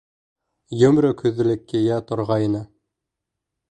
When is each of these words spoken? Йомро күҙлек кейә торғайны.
Йомро 0.85 1.13
күҙлек 1.21 1.63
кейә 1.75 2.03
торғайны. 2.11 2.67